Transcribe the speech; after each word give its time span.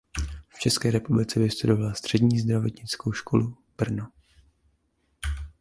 V 0.49 0.59
České 0.59 0.91
republice 0.91 1.39
vystudovala 1.39 1.93
Střední 1.93 2.39
zdravotnickou 2.39 3.11
školu 3.11 3.57
Brno. 3.77 4.07